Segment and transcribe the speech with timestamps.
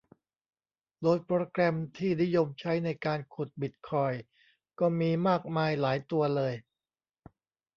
[1.01, 4.21] โดยโปรแกรมที่นิยมใช้ในการขุดบิตคอยน์
[4.79, 6.53] ก็มีมากมายหลายตัวเลย